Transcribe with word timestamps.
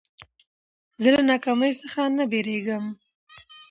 زه 1.01 1.09
له 1.15 1.21
ناکامۍ 1.31 1.71
څخه 1.81 2.01
نه 2.17 2.23
بېرېږم. 2.31 2.85